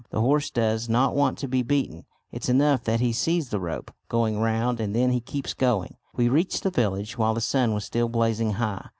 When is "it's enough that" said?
2.31-3.01